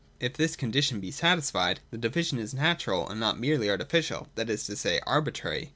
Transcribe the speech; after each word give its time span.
If 0.19 0.33
this 0.33 0.55
condition 0.55 0.99
be 0.99 1.11
satisfied, 1.11 1.79
the 1.91 1.97
division 1.99 2.39
is 2.39 2.55
natural 2.55 3.07
and 3.07 3.19
not 3.19 3.39
merely 3.39 3.69
artificial, 3.69 4.29
that 4.33 4.49
is 4.49 4.63
to 4.65 4.75
say, 4.75 4.99
arbitrary. 5.05 5.69